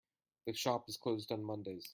[0.47, 1.87] The shop is closed on Mondays.